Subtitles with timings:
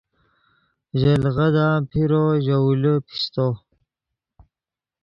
[0.99, 3.47] ژے لیغدان پیرو ژے اولے پیستو